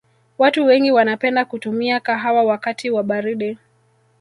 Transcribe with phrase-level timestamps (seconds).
[0.37, 3.57] watu wengi wanapenda kutumia kahawa wakati wa baridi